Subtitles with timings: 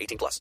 [0.00, 0.40] 18 plus.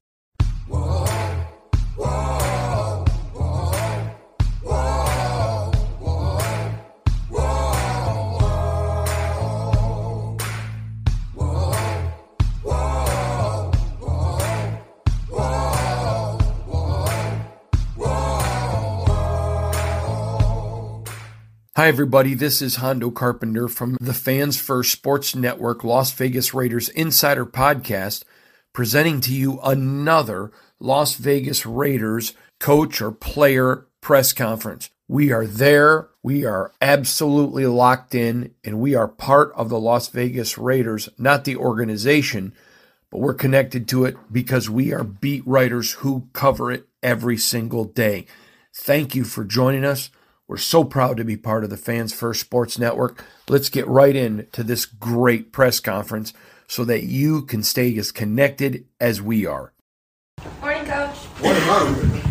[21.79, 22.33] Hi, everybody.
[22.33, 28.25] This is Hondo Carpenter from the Fans First Sports Network Las Vegas Raiders Insider Podcast,
[28.73, 34.89] presenting to you another Las Vegas Raiders coach or player press conference.
[35.07, 36.09] We are there.
[36.21, 41.45] We are absolutely locked in, and we are part of the Las Vegas Raiders, not
[41.45, 42.53] the organization,
[43.09, 47.85] but we're connected to it because we are beat writers who cover it every single
[47.85, 48.25] day.
[48.75, 50.11] Thank you for joining us.
[50.47, 53.23] We're so proud to be part of the Fans First Sports Network.
[53.47, 56.33] Let's get right into this great press conference
[56.69, 59.73] so that you can stay as connected as we are.
[60.61, 61.17] Morning, Coach.
[61.41, 62.21] Morning, morning.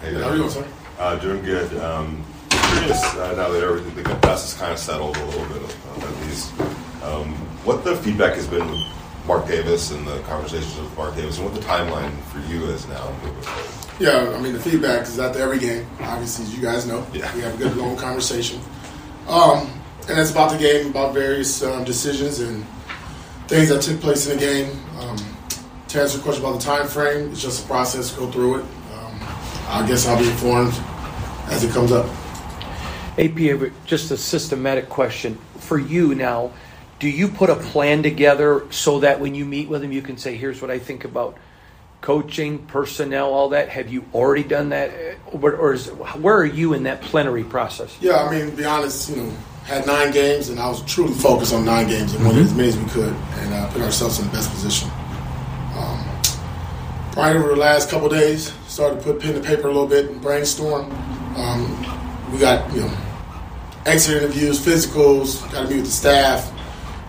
[0.00, 0.66] Hey, How are you doing, sir?
[0.98, 1.76] Uh, doing good.
[1.78, 5.76] Um, curious uh, now that everything, the dust has kind of settled a little bit,
[6.02, 6.52] uh, at least.
[7.02, 7.34] Um,
[7.64, 8.80] what the feedback has been with
[9.26, 12.88] Mark Davis and the conversations with Mark Davis, and what the timeline for you is
[12.88, 13.72] now moving forward.
[14.00, 15.86] Yeah, I mean the feedback is after every game.
[16.00, 17.34] Obviously, as you guys know, Yeah.
[17.34, 18.60] we have a good long conversation,
[19.28, 19.68] um,
[20.08, 22.64] and it's about the game, about various um, decisions and
[23.48, 24.70] things that took place in the game.
[24.98, 25.16] Um,
[25.88, 28.12] to answer your question about the time frame, it's just a process.
[28.12, 28.64] Go through it.
[28.94, 29.18] Um,
[29.68, 30.74] I guess I'll be informed
[31.48, 32.06] as it comes up.
[33.18, 36.52] AP, just a systematic question for you now.
[36.98, 40.16] Do you put a plan together so that when you meet with him, you can
[40.16, 41.36] say, "Here's what I think about
[42.00, 43.68] coaching, personnel, all that"?
[43.70, 44.90] Have you already done that,
[45.32, 47.96] or, or is, where are you in that plenary process?
[48.00, 49.32] Yeah, I mean, to be honest, you know,
[49.66, 52.68] had nine games, and I was truly focused on nine games and winning as many
[52.68, 54.88] as we could, and uh, put ourselves in the best position.
[55.76, 56.04] Um,
[57.10, 60.08] prior to the last couple days, started to put pen to paper a little bit
[60.08, 60.92] and brainstorm.
[61.36, 62.96] Um, we got you know
[63.86, 66.52] exit interviews, physicals, got to meet with the staff,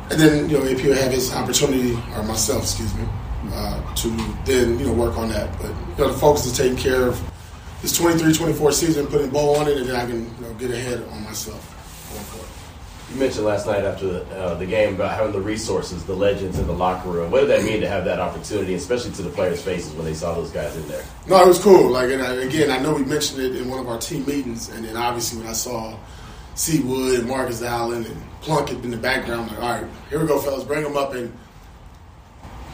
[0.10, 3.06] and then you know AP will have his opportunity, or myself, excuse me,
[3.52, 4.10] uh, to
[4.46, 5.56] then you know work on that.
[5.62, 7.22] But you know the focus is taking care of
[7.84, 10.72] this 23-24 season, putting a bow on it, and then I can you know get
[10.72, 11.77] ahead on myself
[12.26, 12.48] going.
[13.14, 16.60] You mentioned last night after the, uh, the game about having the resources, the legends
[16.60, 17.32] in the locker room.
[17.32, 20.14] What did that mean to have that opportunity, especially to the players' faces when they
[20.14, 21.06] saw those guys in there?
[21.26, 21.90] No, it was cool.
[21.90, 24.68] Like, and I, again, I know we mentioned it in one of our team meetings,
[24.70, 25.98] and then obviously when I saw
[26.56, 30.28] Seawood and Marcus Allen and Plunkett in the background, I'm like, all right, here we
[30.28, 31.14] go, fellas, bring them up.
[31.14, 31.32] And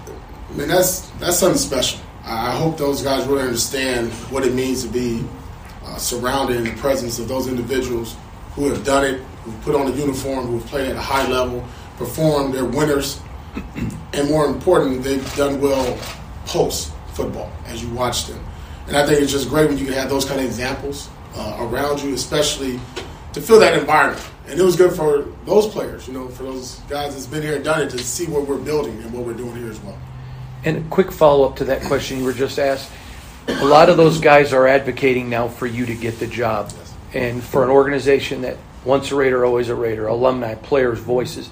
[0.08, 2.00] I mean, that's that's something special.
[2.24, 5.24] I I hope those guys really understand what it means to be
[5.86, 8.16] uh, surrounded in the presence of those individuals
[8.54, 11.28] who have done it, who put on a uniform, who have played at a high
[11.28, 11.64] level,
[11.98, 13.22] performed, they're winners,
[14.14, 15.98] and more important, they've done well
[16.46, 18.44] post football as you watch them.
[18.88, 21.58] And I think it's just great when you can have those kind of examples uh,
[21.60, 22.80] around you, especially
[23.34, 24.24] to feel that environment.
[24.48, 27.56] And it was good for those players, you know, for those guys that's been here
[27.56, 29.98] and done it to see what we're building and what we're doing here as well.
[30.66, 32.92] And a quick follow up to that question you were just asked.
[33.48, 36.72] A lot of those guys are advocating now for you to get the job.
[37.14, 41.50] And for an organization that once a Raider, always a Raider, alumni, players, voices,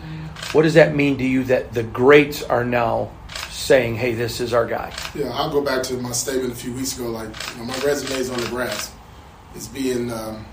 [0.54, 3.12] what does that mean to you that the greats are now
[3.50, 4.94] saying, hey, this is our guy?
[5.16, 7.10] Yeah, I'll go back to my statement a few weeks ago.
[7.10, 8.92] Like, you know, my resume is on the grass.
[9.56, 10.46] It's being um,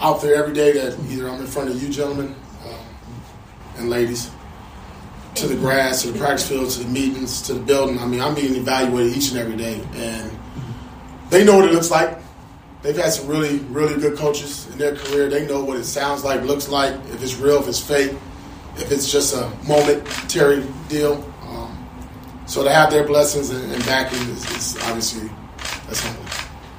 [0.00, 2.34] out there every day that either I'm in front of you gentlemen
[2.66, 2.86] um,
[3.78, 4.30] and ladies,
[5.36, 7.98] to the grass, to the practice field, to the meetings, to the building.
[7.98, 10.30] I mean, I'm being evaluated each and every day, and
[11.30, 12.21] they know what it looks like.
[12.82, 15.28] They've had some really, really good coaches in their career.
[15.28, 18.12] They know what it sounds like, looks like, if it's real, if it's fake,
[18.76, 21.24] if it's just a momentary deal.
[21.42, 21.88] Um,
[22.46, 25.30] so to have their blessings and, and backing is, is obviously
[25.86, 26.28] that's humbling.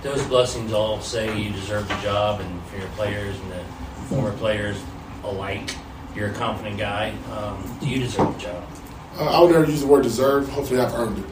[0.02, 3.64] Those blessings all say you deserve the job, and for your players and the
[4.10, 4.78] former players
[5.24, 5.74] alike,
[6.14, 7.14] you're a confident guy.
[7.32, 8.64] Um, do you deserve the job?
[9.18, 10.50] Uh, I would never use the word deserve.
[10.50, 11.26] Hopefully, I've earned it.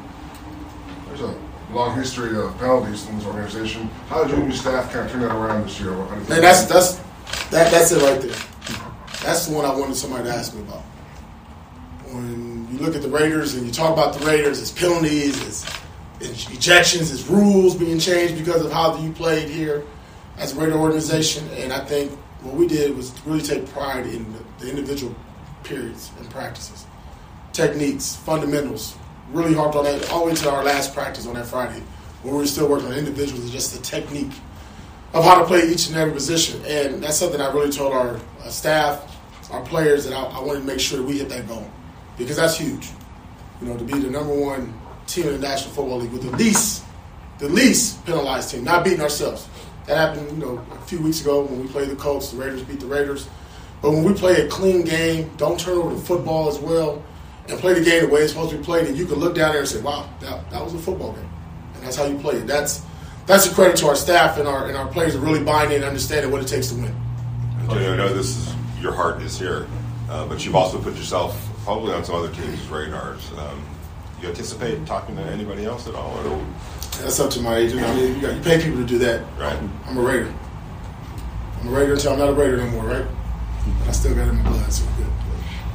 [1.74, 3.88] Long history of penalties in this organization.
[4.10, 5.92] How did you and your staff kind of turn that around this year?
[5.92, 6.96] Did that's that's
[7.50, 8.36] that, that's it right there.
[9.24, 10.82] That's the one I wanted somebody to ask me about.
[12.12, 15.64] When you look at the Raiders and you talk about the Raiders, it's penalties, it's,
[16.20, 19.86] it's ejections, it's rules being changed because of how you played here
[20.38, 21.48] as a Raider organization.
[21.52, 25.16] And I think what we did was really take pride in the, the individual
[25.64, 26.86] periods and practices,
[27.54, 28.96] techniques, fundamentals.
[29.32, 31.82] Really harped on that all the way to our last practice on that Friday,
[32.22, 34.32] where we were still working on individuals and just the technique
[35.14, 36.62] of how to play each and every position.
[36.66, 39.18] And that's something I really told our uh, staff,
[39.52, 41.70] our players, that I, I wanted to make sure that we hit that goal
[42.18, 42.90] because that's huge.
[43.62, 44.74] You know, to be the number one
[45.08, 46.84] team in the National Football League with the least,
[47.40, 49.48] the least penalized team, not beating ourselves.
[49.88, 52.32] That happened, you know, a few weeks ago when we played the Colts.
[52.32, 53.28] The Raiders beat the Raiders.
[53.82, 57.04] But when we play a clean game, don't turn over the football as well,
[57.52, 59.36] and play the game the way it's supposed to be played, and you can look
[59.36, 61.30] down there and say, "Wow, that, that was a football game,"
[61.76, 62.48] and that's how you play it.
[62.48, 62.84] That's
[63.28, 65.78] that's a credit to our staff and our and our players are really buying in
[65.78, 66.96] and understanding what it takes to win.
[67.60, 69.68] Antonio, I know this is your heart is here,
[70.10, 73.32] uh, but you've also put yourself probably on some other teams' radars.
[73.38, 73.64] Um,
[74.22, 76.18] you anticipate talking to anybody else at all?
[76.28, 76.46] Or?
[77.00, 77.82] That's up to my agent.
[77.82, 79.22] I mean, you, got, you pay people to do that.
[79.38, 79.58] Right.
[79.88, 80.32] I'm a Raider.
[81.60, 83.06] I'm a Raider until I'm not a Raider no more, right?
[83.80, 85.08] But I still got it in my blood, so good.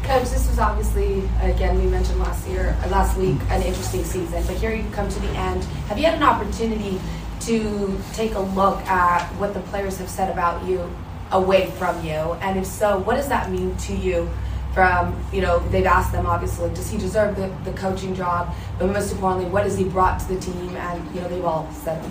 [0.07, 4.41] Coach, this was obviously, again, we mentioned last year, uh, last week, an interesting season.
[4.47, 5.65] But here you come to the end.
[5.89, 7.01] Have you had an opportunity
[7.41, 10.89] to take a look at what the players have said about you
[11.33, 12.13] away from you?
[12.13, 14.31] And if so, what does that mean to you?
[14.73, 18.55] From you know, they've asked them obviously, does he deserve the, the coaching job?
[18.79, 20.77] But most importantly, what has he brought to the team?
[20.77, 22.05] And you know, they've all said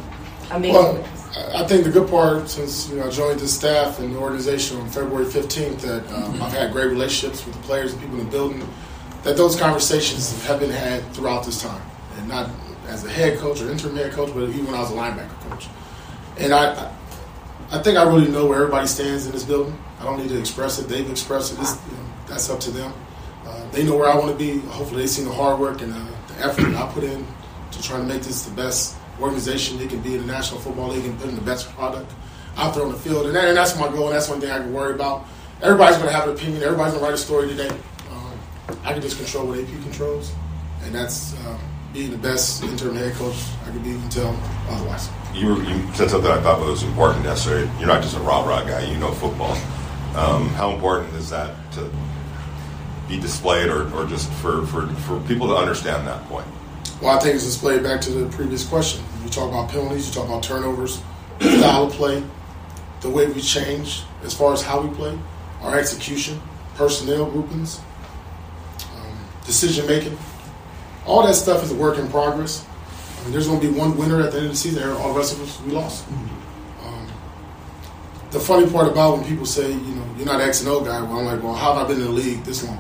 [0.52, 0.74] amazing.
[0.74, 1.04] Well,
[1.54, 4.78] I think the good part, since you know I joined the staff and the organization
[4.80, 8.26] on February 15th, that um, I've had great relationships with the players and people in
[8.26, 8.68] the building.
[9.24, 11.82] That those conversations have been had throughout this time,
[12.18, 12.50] and not
[12.88, 15.50] as a head coach or interim head coach, but even when I was a linebacker
[15.50, 15.68] coach.
[16.38, 16.92] And I,
[17.72, 19.78] I think I really know where everybody stands in this building.
[20.00, 21.58] I don't need to express it; they've expressed it.
[21.58, 22.94] This, you know, that's up to them.
[23.46, 24.60] Uh, they know where I want to be.
[24.70, 27.26] Hopefully, they've seen the hard work and uh, the effort that I put in
[27.72, 30.90] to try to make this the best organization they can be in the National Football
[30.90, 32.12] League and put in the best product
[32.58, 33.26] out there on the field.
[33.28, 34.08] And, that, and that's my goal.
[34.08, 35.26] And that's one thing I can worry about.
[35.62, 36.64] Everybody's going to have an opinion.
[36.64, 37.70] Everybody's going to write a story today.
[38.12, 38.38] Um,
[38.84, 40.34] I can just control what AP controls,
[40.84, 41.60] and that's um,
[41.94, 44.36] being the best interim head coach I can be until
[44.70, 45.10] otherwise.
[45.34, 47.72] You, you said something I thought was important yesterday.
[47.80, 48.86] You're not just a rah rah guy.
[48.86, 49.56] You know football.
[50.16, 51.90] Um, how important is that to
[53.08, 56.48] be displayed, or, or just for, for, for people to understand that point?
[57.06, 59.06] Well, I think it's displayed back to the previous question.
[59.24, 61.04] You talk about penalties, you talk about turnovers,
[61.40, 62.24] style of play,
[63.02, 65.16] the way we change as far as how we play,
[65.62, 66.42] our execution,
[66.74, 67.80] personnel groupings,
[68.96, 70.18] um, decision making.
[71.06, 72.66] All that stuff is a work in progress.
[73.20, 74.82] I mean, there's going to be one winner at the end of the season.
[74.90, 76.08] All the rest of us, we lost.
[76.10, 77.08] Um,
[78.32, 81.00] the funny part about when people say, you know, you're not X and O guy,
[81.04, 82.78] well, I'm like, well, how have I been in the league this long?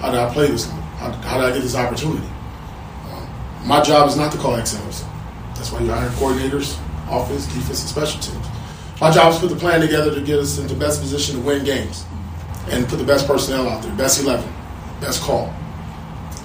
[0.00, 0.80] How did I play this long?
[0.80, 2.26] How, how did I get this opportunity?
[3.66, 5.04] My job is not to call XMs.
[5.56, 6.78] That's why you hire coordinators,
[7.10, 8.46] offense, defense, and special teams.
[9.00, 11.34] My job is to put the plan together to get us into the best position
[11.34, 12.04] to win games
[12.70, 14.48] and put the best personnel out there, best 11,
[15.00, 15.52] best call.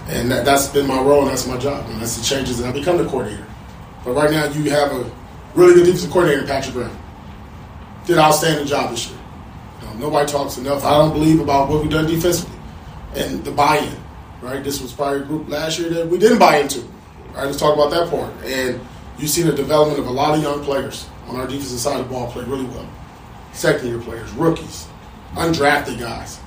[0.08, 1.88] And that, has been my role and that's my job.
[1.92, 3.46] And that's the changes that I become the coordinator.
[4.04, 5.12] But right now, you have a
[5.54, 6.98] really good defensive coordinator, Patrick Brown.
[8.08, 9.20] Did an outstanding job this year.
[9.84, 12.58] Um, nobody talks enough, I don't believe, about what we've done defensively
[13.14, 13.96] and the buy-in.
[14.42, 16.84] Right, this was probably a group last year that we didn't buy into.
[17.32, 18.32] All right, let's talk about that part.
[18.46, 18.80] And
[19.18, 22.08] you see the development of a lot of young players on our defensive side of
[22.08, 22.88] the ball play really well.
[23.54, 24.88] Second year players, rookies,
[25.34, 26.40] undrafted guys,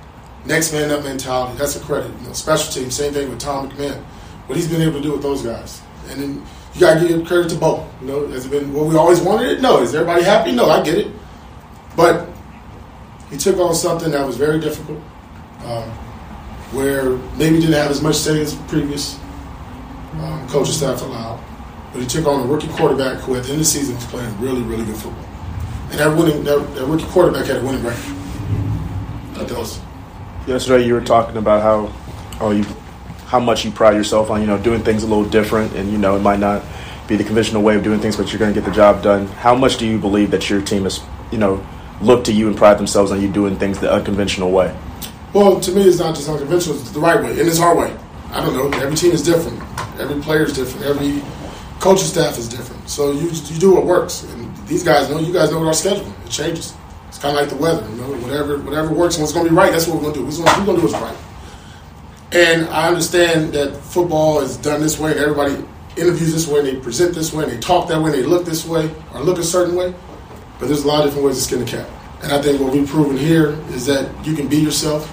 [0.44, 1.56] next man up mentality.
[1.56, 2.12] That's a credit.
[2.20, 4.02] You know, special team, same thing with Tom McMahon.
[4.46, 5.80] What he's been able to do with those guys.
[6.08, 7.88] And then you gotta give credit to Bo.
[8.02, 9.60] You know, has it been what we always wanted it?
[9.62, 9.80] No.
[9.80, 10.52] Is everybody happy?
[10.52, 11.12] No, I get it.
[11.96, 12.28] But
[13.30, 15.00] he took on something that was very difficult,
[15.64, 15.88] um,
[16.72, 19.18] where maybe didn't have as much say as previous
[20.20, 21.42] um, coaching staff allowed.
[21.92, 24.04] But he took on a rookie quarterback who, at the end of the season, was
[24.06, 25.24] playing really, really good football.
[25.90, 28.16] And that winning, that, that rookie quarterback had a winning record.
[29.34, 29.80] That does.
[30.46, 31.92] Yesterday, you were talking about how,
[32.40, 32.64] oh, you,
[33.26, 35.98] how much you pride yourself on, you know, doing things a little different, and you
[35.98, 36.64] know, it might not
[37.06, 39.26] be the conventional way of doing things, but you're going to get the job done.
[39.26, 41.64] How much do you believe that your team has, you know,
[42.00, 44.76] looked to you and pride themselves on you doing things the unconventional way?
[45.32, 47.96] Well, to me, it's not just unconventional; it's the right way, and it's our way.
[48.30, 48.78] I don't know.
[48.78, 49.60] Every team is different.
[49.98, 50.86] Every player is different.
[50.86, 51.22] Every
[51.80, 52.88] coaching staff is different.
[52.88, 55.18] So you you do what works, and these guys know.
[55.18, 56.12] You guys know our schedule.
[56.24, 56.74] It changes.
[57.08, 57.88] It's kind of like the weather.
[57.90, 60.14] You know, whatever whatever works and what's going to be right, that's what we're going
[60.14, 60.42] to do.
[60.42, 61.16] We're going to do what's right.
[62.32, 65.54] And I understand that football is done this way, and everybody
[65.96, 68.26] interviews this way, and they present this way, and they talk that way, and they
[68.26, 69.94] look this way, or look a certain way.
[70.58, 71.88] But there's a lot of different ways to skin a cat.
[72.22, 75.12] And I think what we've proven here is that you can be yourself.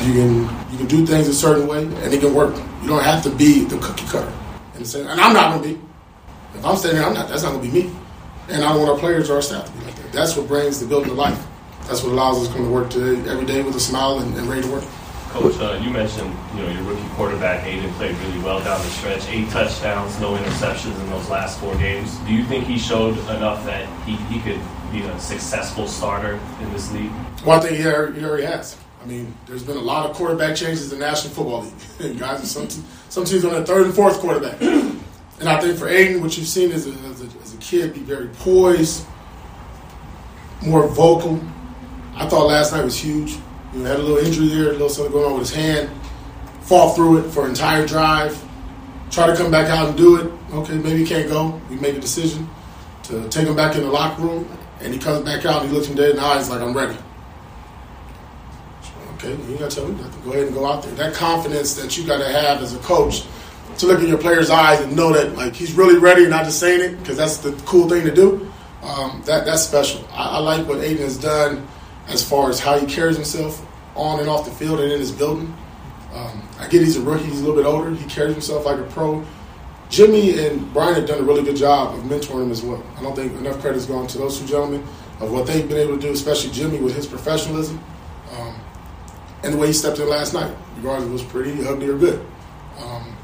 [0.00, 2.56] You can you can do things a certain way, and it can work.
[2.82, 4.32] You don't have to be the cookie cutter.
[4.74, 5.88] And, say, and I'm not going to be.
[6.58, 7.28] If I'm standing I'm not.
[7.28, 7.96] That's not going to be me.
[8.48, 10.12] And I don't want our players or our staff to be like that.
[10.12, 11.46] That's what brings the building to life.
[11.86, 14.34] That's what allows us to come to work today, every day with a smile and,
[14.36, 14.84] and ready to work.
[15.30, 18.88] Coach, uh, you mentioned you know your rookie quarterback Aidan played really well down the
[18.88, 22.16] stretch, eight touchdowns, no interceptions in those last four games.
[22.18, 24.60] Do you think he showed enough that he, he could
[24.92, 27.10] be a successful starter in this league?
[27.42, 28.76] One thing think he already, he already has.
[29.04, 31.66] I mean, there's been a lot of quarterback changes in the National Football
[32.00, 32.18] League.
[32.18, 32.68] Guys, some,
[33.10, 34.58] some teams on their third and fourth quarterback.
[34.62, 35.02] and
[35.46, 38.00] I think for Aidan, what you've seen as a, as a, as a kid, be
[38.00, 39.06] very poised,
[40.64, 41.38] more vocal.
[42.14, 43.36] I thought last night was huge.
[43.74, 45.90] You know, had a little injury there, a little something going on with his hand.
[46.62, 48.42] Fought through it for an entire drive.
[49.10, 50.32] Try to come back out and do it.
[50.54, 51.60] Okay, maybe he can't go.
[51.68, 52.48] We make a decision
[53.02, 54.48] to take him back in the locker room,
[54.80, 56.72] and he comes back out and he looks him dead in the eyes like, I'm
[56.72, 56.96] ready.
[59.24, 60.22] Okay, you got to tell me nothing.
[60.22, 60.94] Go ahead and go out there.
[60.94, 63.24] That confidence that you got to have as a coach
[63.78, 66.44] to look in your player's eyes and know that like he's really ready, and not
[66.44, 68.50] just saying it because that's the cool thing to do.
[68.82, 70.06] Um, that that's special.
[70.12, 71.66] I, I like what Aidan has done
[72.08, 75.10] as far as how he carries himself on and off the field and in his
[75.10, 75.56] building.
[76.12, 78.78] Um, I get he's a rookie, he's a little bit older, he carries himself like
[78.78, 79.24] a pro.
[79.88, 82.84] Jimmy and Brian have done a really good job of mentoring him as well.
[82.96, 84.82] I don't think enough credit has gone to those two gentlemen
[85.20, 87.82] of what they've been able to do, especially Jimmy with his professionalism
[88.38, 88.54] um,
[89.44, 91.98] and the way he stepped in last night, regardless if it was pretty, ugly, or
[91.98, 92.24] good.
[92.80, 93.16] Um,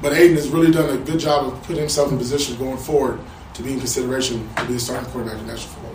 [0.00, 3.18] but Aidan has really done a good job of putting himself in position going forward
[3.54, 5.92] to be in consideration to be a starting quarterback in National Football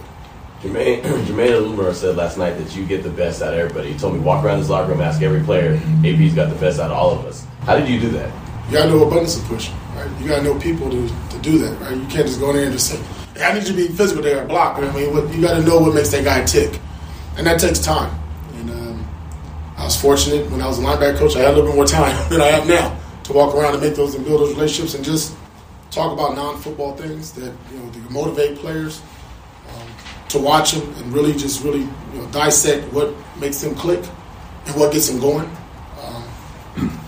[0.62, 3.94] Jermaine, Jermaine Eluemunor said last night that you get the best out of everybody.
[3.94, 5.74] He told me walk around this locker room, ask every player.
[6.04, 7.46] AP's got the best out of all of us.
[7.62, 8.34] How did you do that?
[8.68, 10.10] You gotta know abundance of push, right?
[10.20, 11.96] You gotta know people to, to do that, right?
[11.96, 12.98] You can't just go in there and just say,
[13.36, 14.78] hey, I need you to be physical there and block.
[14.78, 16.80] I mean, what, you gotta know what makes that guy tick.
[17.38, 18.20] And that takes time.
[19.78, 21.76] Um, I was fortunate when I was a linebacker coach, I had a little bit
[21.76, 24.54] more time than I have now to walk around and make those and build those
[24.54, 25.36] relationships and just
[25.92, 29.02] talk about non-football things that, you know, that motivate players
[30.30, 34.04] to watch them and really just really you know, dissect what makes them click
[34.66, 35.50] and what gets them going.
[36.02, 36.24] Um,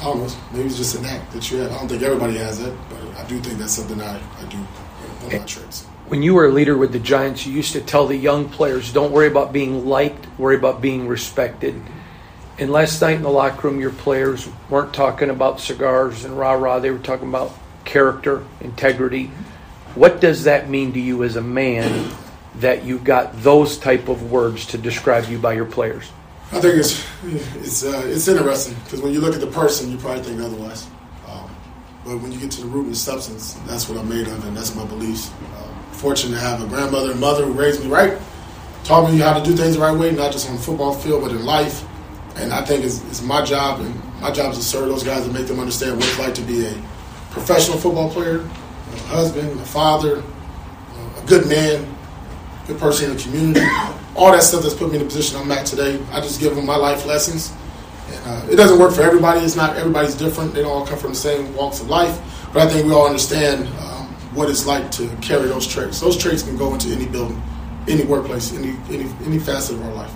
[0.00, 0.34] I don't know.
[0.52, 1.72] Maybe it's just an act that you have.
[1.72, 4.56] I don't think everybody has that, but I do think that's something I, I do.
[4.56, 5.86] One of my traits.
[6.08, 8.92] When you were a leader with the Giants, you used to tell the young players,
[8.92, 10.26] "Don't worry about being liked.
[10.38, 11.74] Worry about being respected."
[12.58, 16.52] And last night in the locker room, your players weren't talking about cigars and rah
[16.52, 16.78] rah.
[16.78, 17.52] They were talking about
[17.84, 19.30] character, integrity.
[19.94, 22.10] What does that mean to you as a man
[22.60, 26.10] that you got those type of words to describe you by your players?
[26.52, 27.04] I think it's
[27.56, 30.86] it's uh, it's interesting because when you look at the person, you probably think otherwise.
[31.28, 31.50] Um,
[32.04, 34.56] but when you get to the root and substance, that's what I'm made of, and
[34.56, 35.30] that's my beliefs.
[35.58, 38.18] Um, fortunate to have a grandmother and mother who raised me right,
[38.84, 41.22] taught me how to do things the right way, not just on the football field,
[41.22, 41.84] but in life.
[42.36, 45.24] And I think it's, it's my job, and my job is to serve those guys
[45.24, 46.82] and make them understand what it's like to be a
[47.30, 50.22] professional football player, a husband, a father,
[51.16, 51.96] a good man,
[52.66, 53.66] good person in the community.
[54.14, 56.00] All that stuff that's put me in the position I'm at today.
[56.10, 57.52] I just give them my life lessons.
[58.08, 59.40] And, uh, it doesn't work for everybody.
[59.40, 60.54] It's not everybody's different.
[60.54, 62.18] They don't all come from the same walks of life.
[62.52, 63.87] But I think we all understand um,
[64.38, 66.00] what it's like to carry those traits.
[66.00, 67.42] Those traits can go into any building,
[67.88, 70.14] any workplace, any any any facet of our life.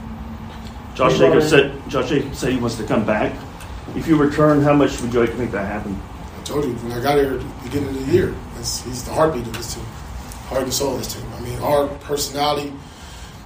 [0.94, 3.34] Josh Jacobs said Josh Jacobs said he wants to come back.
[3.96, 6.00] If you return, how much would you like to make that happen?
[6.38, 9.12] I told you when I got here at the beginning of the year, he's the
[9.12, 9.84] heartbeat of this team,
[10.46, 11.26] heart and soul of this team.
[11.34, 12.72] I mean, our personality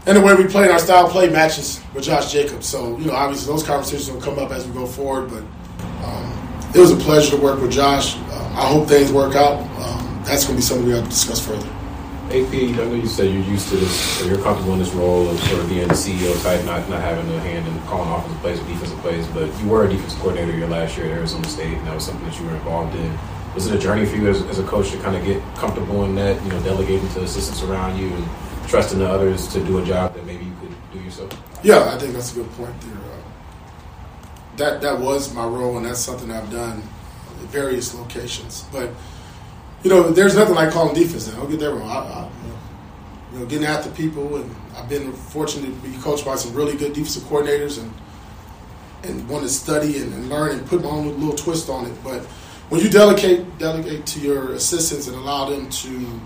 [0.06, 2.66] and the way we play and our style of play matches with Josh Jacobs.
[2.66, 5.42] So, you know, obviously those conversations will come up as we go forward, but
[6.06, 8.14] um, it was a pleasure to work with Josh.
[8.16, 9.58] Um, I hope things work out.
[9.80, 11.68] Um, that's going to be something we have to discuss further.
[12.26, 15.28] AP, I know you said you're used to this, or you're comfortable in this role
[15.28, 18.40] of sort of being the CEO type, not not having a hand in calling offensive
[18.40, 21.46] plays or defensive plays, but you were a defensive coordinator your last year at Arizona
[21.46, 23.16] State, and that was something that you were involved in.
[23.54, 26.04] Was it a journey for you as, as a coach to kind of get comfortable
[26.04, 28.28] in that, you know, delegating to assistants around you and
[28.66, 31.30] trusting the others to do a job that maybe you could do yourself?
[31.62, 32.96] Yeah, I think that's a good point there.
[32.96, 33.16] Uh,
[34.56, 36.82] that that was my role, and that's something I've done
[37.40, 38.64] at various locations.
[38.72, 38.90] But
[39.82, 41.28] you know, there's nothing like calling defense.
[41.28, 41.40] Now.
[41.40, 41.88] Don't get that wrong.
[41.88, 42.30] I, I,
[43.32, 46.76] you know, getting after people, and I've been fortunate to be coached by some really
[46.76, 47.92] good defensive coordinators, and
[49.02, 51.94] and want to study and, and learn and put my own little twist on it.
[52.02, 52.22] But
[52.70, 56.20] when you delegate delegate to your assistants and allow them to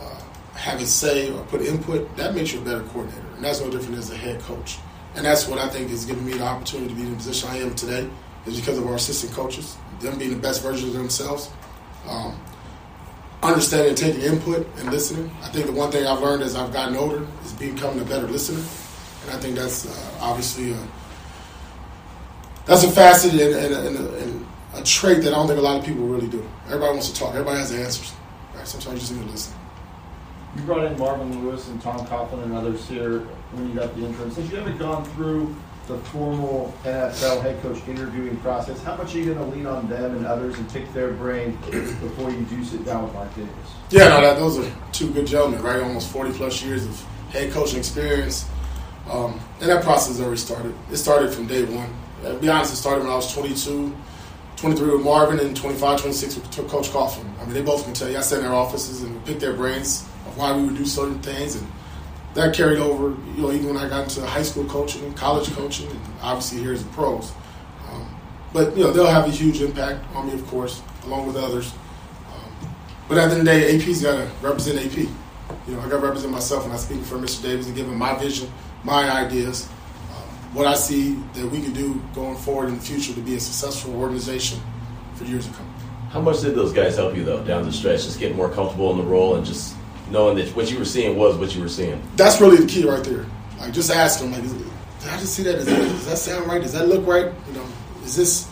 [0.00, 0.22] uh,
[0.54, 3.70] have a say or put input, that makes you a better coordinator, and that's no
[3.70, 4.78] different as a head coach.
[5.14, 7.48] And that's what I think is giving me the opportunity to be in the position
[7.50, 8.08] I am today,
[8.46, 11.50] is because of our assistant coaches, them being the best versions of themselves.
[12.08, 12.40] Um,
[13.42, 15.30] understanding and taking input and listening.
[15.42, 18.26] I think the one thing I've learned as I've gotten older is becoming a better
[18.26, 18.58] listener,
[19.22, 20.88] and I think that's uh, obviously a,
[22.66, 25.62] that's a facet and, and, and, a, and, a, trait that I don't think a
[25.62, 26.46] lot of people really do.
[26.66, 27.30] Everybody wants to talk.
[27.30, 28.12] Everybody has answers.
[28.54, 28.66] Right?
[28.66, 29.54] Sometimes you just need to listen.
[30.56, 33.20] You brought in Marvin Lewis and Tom Coughlin and others here
[33.52, 34.36] when you got the entrance.
[34.36, 35.54] Have you ever gone through
[35.88, 39.88] the formal NFL head coach interviewing process, how much are you going to lean on
[39.88, 43.50] them and others and pick their brain before you do sit down with Mark Davis?
[43.90, 45.80] Yeah, no, that, those are two good gentlemen, right?
[45.80, 48.48] Almost 40 plus years of head coaching experience.
[49.10, 50.74] Um, and that process already started.
[50.92, 51.88] It started from day one.
[52.22, 53.96] Uh, to be honest, it started when I was 22,
[54.56, 57.26] 23 with Marvin, and 25, 26 with Coach Coughlin.
[57.40, 58.18] I mean, they both can tell you.
[58.18, 61.20] I sat in their offices and picked their brains of why we would do certain
[61.20, 61.66] things and
[62.38, 65.90] that carried over, you know, even when I got into high school coaching college coaching,
[65.90, 67.32] and obviously here as the pros.
[67.88, 68.08] Um,
[68.52, 71.72] but you know, they'll have a huge impact on me, of course, along with others.
[72.32, 72.74] Um,
[73.08, 74.98] but at the end of the day, AP's got to represent AP.
[74.98, 77.42] You know, I got to represent myself when I speak for Mr.
[77.42, 78.50] Davis and give him my vision,
[78.84, 79.68] my ideas,
[80.10, 83.34] um, what I see that we can do going forward in the future to be
[83.34, 84.60] a successful organization
[85.14, 85.66] for years to come.
[86.10, 88.04] How much did those guys help you though down the stretch?
[88.04, 89.74] Just get more comfortable in the role and just
[90.10, 92.02] knowing that what you were seeing was what you were seeing.
[92.16, 93.26] That's really the key right there.
[93.58, 95.54] Like just ask them, like, did I just see that?
[95.54, 95.76] Does, that?
[95.76, 96.62] does that sound right?
[96.62, 97.32] Does that look right?
[97.46, 97.66] You know,
[98.04, 98.50] is this?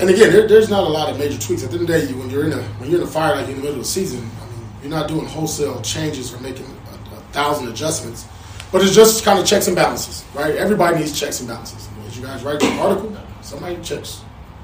[0.00, 1.62] And again, there, there's not a lot of major tweaks.
[1.62, 3.36] At the end of the day, when you're in a when you're in a fire
[3.36, 6.40] like in the middle of the season, I mean, you're not doing wholesale changes or
[6.40, 8.26] making a, a thousand adjustments.
[8.72, 10.56] But it's just kind of checks and balances, right?
[10.56, 11.88] Everybody needs checks and balances.
[12.08, 14.18] As you guys write an article, somebody checks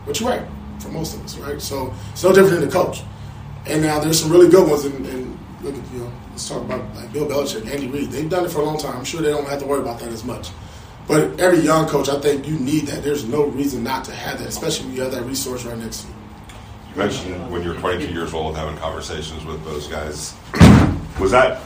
[0.05, 0.43] what you write
[0.81, 1.61] for most of us, right?
[1.61, 3.03] So it's no different than the coach.
[3.67, 5.30] And now there's some really good ones, and
[5.63, 8.11] look at you know, let's talk about like Bill Belichick, Andy Reid.
[8.11, 8.97] They've done it for a long time.
[8.97, 10.51] I'm sure they don't have to worry about that as much.
[11.07, 13.03] But every young coach, I think you need that.
[13.03, 16.03] There's no reason not to have that, especially when you have that resource right next
[16.03, 16.15] to you.
[16.91, 20.35] You mentioned when you're 22 years old having conversations with those guys.
[21.19, 21.63] Was that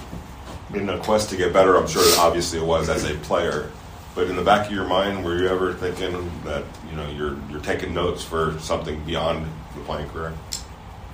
[0.73, 1.77] in a quest to get better?
[1.77, 3.71] I'm sure obviously it was as a player.
[4.15, 7.37] But in the back of your mind, were you ever thinking that you know you're
[7.51, 10.33] you're taking notes for something beyond the playing career?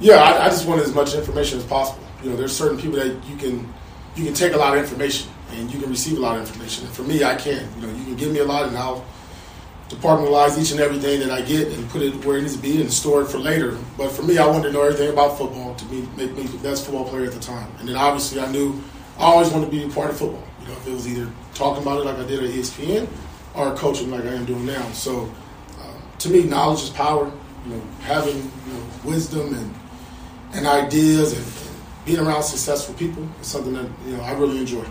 [0.01, 2.05] Yeah, I, I just wanted as much information as possible.
[2.23, 3.73] You know, there's certain people that you can
[4.17, 6.87] you can take a lot of information and you can receive a lot of information.
[6.87, 7.67] And for me, I can't.
[7.77, 9.05] You know, you can give me a lot and I'll
[9.89, 12.81] departmentalize each and everything that I get and put it where it needs to be
[12.81, 13.77] and store it for later.
[13.99, 16.59] But for me, I wanted to know everything about football to be, make me the
[16.59, 17.71] best football player at the time.
[17.79, 18.81] And then obviously, I knew
[19.19, 20.45] I always wanted to be a part of football.
[20.61, 23.09] You know, if it was either talking about it like I did at ESPN
[23.55, 24.91] or coaching like I am doing now.
[24.93, 25.31] So
[25.81, 27.31] uh, to me, knowledge is power.
[27.67, 29.75] You know, having you know, wisdom and
[30.53, 31.70] and ideas and,
[32.05, 34.85] being around successful people is something that you know I really enjoy.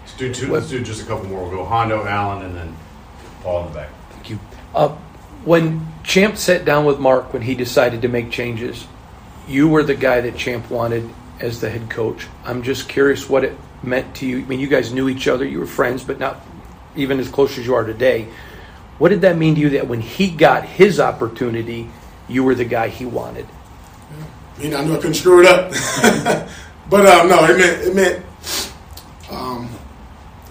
[0.00, 0.52] Let's do two.
[0.52, 1.42] Let's do just a couple more.
[1.42, 2.76] We'll go Hondo, Allen, and then
[3.42, 3.90] Paul in the back.
[4.10, 4.40] Thank you.
[4.74, 4.88] Uh,
[5.44, 8.86] when Champ sat down with Mark when he decided to make changes,
[9.48, 11.08] you were the guy that Champ wanted
[11.38, 12.26] as the head coach.
[12.44, 14.38] I'm just curious what it meant to you.
[14.38, 16.40] I mean, you guys knew each other, you were friends, but not
[16.96, 18.28] even as close as you are today.
[18.98, 21.88] What did that mean to you that when he got his opportunity,
[22.28, 23.46] you were the guy he wanted?
[24.60, 25.70] I mean, I knew I couldn't screw it up,
[26.90, 28.24] but um, no, it meant it meant
[29.30, 29.70] um,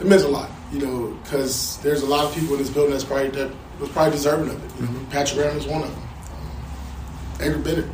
[0.02, 2.92] it meant a lot, you know, because there's a lot of people in this building
[2.92, 4.76] that's probably that was probably deserving of it.
[4.78, 5.12] You know, mm-hmm.
[5.12, 6.02] Patrick Graham is one of them.
[6.02, 7.86] Um, Edgar Bennett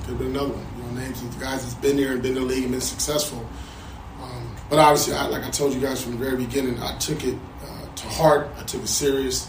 [0.00, 0.66] could have been another one.
[0.76, 2.72] You know, names of the guys that's been there and been in the league and
[2.72, 3.48] been successful.
[4.20, 7.22] Um, but obviously, I, like I told you guys from the very beginning, I took
[7.22, 8.48] it uh, to heart.
[8.58, 9.48] I took it serious.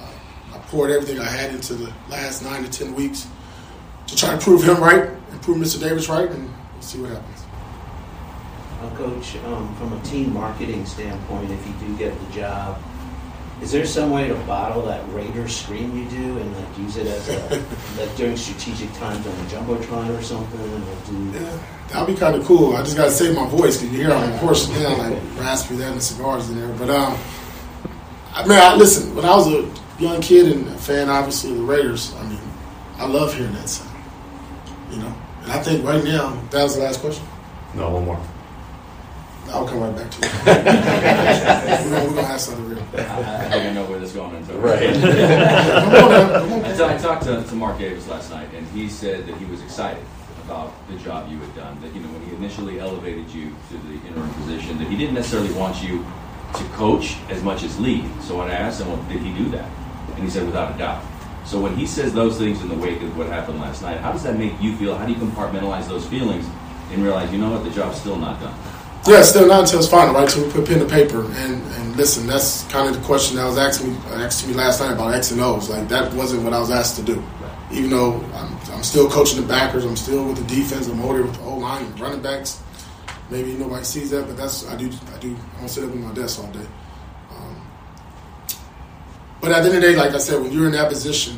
[0.00, 3.28] Uh, I poured everything I had into the last nine to ten weeks
[4.06, 5.10] to try to prove him right
[5.42, 5.80] prove Mr.
[5.80, 7.44] Davis right, and we'll see what happens.
[8.80, 12.82] Uh, Coach, um, from a team marketing standpoint, if you do get the job,
[13.62, 17.06] is there some way to bottle that Raider scream you do and like use it
[17.06, 17.58] as a
[18.00, 20.60] like during strategic times on a jumbotron or something?
[20.60, 22.74] Or do, Yeah, that'd be kind of cool.
[22.74, 25.76] I just gotta save my voice because you hear I'm of course now like raspy
[25.76, 26.76] that and cigars in there.
[26.76, 27.16] But um,
[28.34, 29.14] I mean, I, listen.
[29.14, 29.70] When I was a
[30.02, 32.40] young kid and a fan, obviously of the Raiders, I mean,
[32.96, 33.96] I love hearing that sound.
[34.90, 37.24] You know, and I think right now that was the last question.
[37.74, 38.20] No, one more.
[39.48, 40.32] I'll come right back to you.
[40.46, 40.54] we're,
[42.04, 42.78] gonna, we're have something real.
[42.94, 44.54] I think I know where this is going into.
[44.54, 44.82] Right.
[44.96, 49.44] I ta- I talked to, to Mark Davis last night, and he said that he
[49.46, 50.02] was excited
[50.44, 51.80] about the job you had done.
[51.82, 55.14] That you know, when he initially elevated you to the interim position, that he didn't
[55.14, 56.04] necessarily want you
[56.54, 58.08] to coach as much as lead.
[58.22, 59.68] So when I asked him, well, did he do that?
[60.14, 61.02] And he said, without a doubt.
[61.44, 64.12] So when he says those things in the wake of what happened last night, how
[64.12, 64.94] does that make you feel?
[64.94, 66.46] How do you compartmentalize those feelings
[66.90, 68.54] and realize, you know what, the job's still not done?
[69.04, 70.28] Yeah, still not until it's final, right?
[70.28, 71.24] Till we put pen to paper.
[71.24, 74.80] And and listen, that's kind of the question that was asked me asked me last
[74.80, 75.68] night about X and O's.
[75.68, 77.22] Like that wasn't what I was asked to do.
[77.72, 81.14] Even though I'm, I'm still coaching the backers, I'm still with the defense, I'm over
[81.14, 82.62] there with the O line and running backs.
[83.28, 86.04] Maybe nobody sees that, but that's I do I do I don't sit up in
[86.04, 86.66] my desk all day.
[89.42, 91.36] But at the end of the day, like I said, when you're in that position,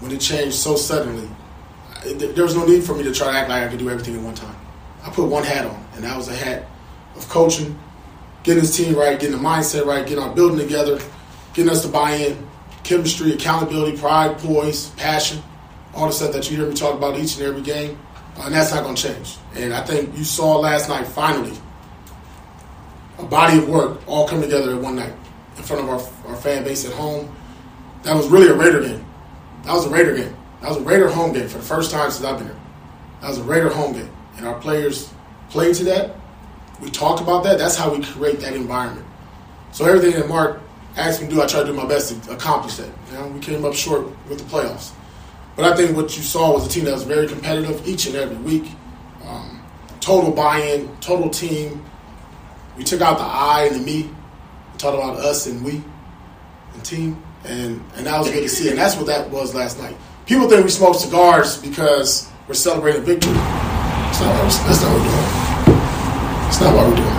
[0.00, 1.26] when it changed so suddenly,
[2.04, 3.88] it, there was no need for me to try to act like I could do
[3.88, 4.54] everything at one time.
[5.02, 6.68] I put one hat on, and that was a hat
[7.16, 7.78] of coaching,
[8.42, 11.00] getting his team right, getting the mindset right, getting our building together,
[11.54, 12.46] getting us to buy in,
[12.84, 15.42] chemistry, accountability, pride, poise, passion,
[15.94, 17.98] all the stuff that you hear me talk about each and every game.
[18.36, 19.36] Uh, and that's not going to change.
[19.54, 21.56] And I think you saw last night, finally,
[23.18, 25.14] a body of work all come together at one night
[25.62, 27.34] in front of our, our fan base at home.
[28.02, 29.04] That was really a Raider game.
[29.62, 30.36] That was a Raider game.
[30.60, 32.60] That was a Raider home game for the first time since I've been here.
[33.20, 34.10] That was a Raider home game.
[34.36, 35.12] And our players
[35.50, 36.16] played to that.
[36.80, 37.58] We talked about that.
[37.58, 39.06] That's how we create that environment.
[39.70, 40.60] So everything that Mark
[40.96, 42.90] asked me to do, I tried to do my best to accomplish that.
[43.10, 44.92] You know, we came up short with the playoffs.
[45.54, 48.16] But I think what you saw was a team that was very competitive each and
[48.16, 48.72] every week.
[49.24, 49.62] Um,
[50.00, 51.84] total buy-in, total team.
[52.76, 54.10] We took out the I and the me.
[54.82, 55.80] Talked about us and we,
[56.74, 58.68] and team, and and that was good to see.
[58.68, 59.96] And that's what that was last night.
[60.26, 63.32] People think we smoke cigars because we're celebrating victory.
[63.32, 66.48] That's not what, that's not what we're doing.
[66.48, 67.16] It's not what we're doing.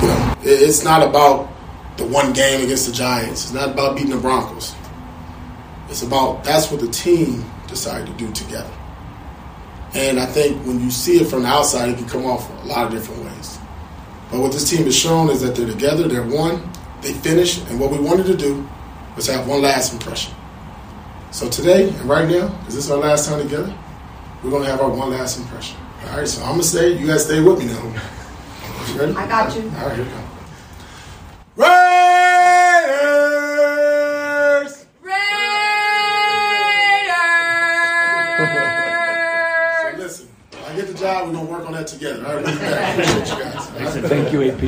[0.00, 1.50] You know, it, it's not about
[1.96, 3.46] the one game against the Giants.
[3.46, 4.72] It's not about beating the Broncos.
[5.88, 8.72] It's about that's what the team decided to do together.
[9.94, 12.66] And I think when you see it from the outside, it can come off a
[12.68, 13.58] lot of different ways.
[14.30, 16.71] But what this team has shown is that they're together, they're one,
[17.02, 18.66] they finish, and what we wanted to do
[19.16, 20.32] was have one last impression.
[21.32, 23.74] So today and right now, because this is our last time together,
[24.42, 25.76] we're going to have our one last impression.
[26.10, 27.82] All right, so I'm going to say, you guys stay with me now.
[28.88, 29.12] You ready?
[29.14, 29.62] I got you.
[29.62, 30.18] All right, here we go.
[31.56, 31.92] Raiders!
[39.80, 42.26] so listen, when I get the job, we're going to work on that together.
[42.26, 42.98] All right, we'll be back.
[42.98, 43.68] Appreciate you guys.
[43.68, 44.04] All right?
[44.04, 44.62] Thank you, AP.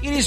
[0.00, 0.14] It